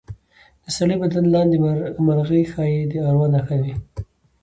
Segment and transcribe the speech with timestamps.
[0.63, 1.57] د سړي بدن لاندې
[2.05, 3.73] مرغۍ ښایي د اروا نښه وي.